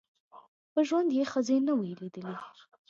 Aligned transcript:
په 0.71 0.79
ژوند 0.87 1.09
یې 1.17 1.23
ښځي 1.31 1.57
نه 1.67 1.73
وې 1.79 1.91
لیدلي 2.01 2.35